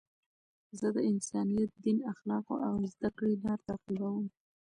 زه 0.79 0.87
د 0.95 0.97
انسانیت، 1.11 1.71
دین، 1.83 1.99
اخلاقو 2.11 2.55
او 2.67 2.73
زدهکړي 2.93 3.33
لار 3.43 3.59
تعقیبوم. 3.67 4.25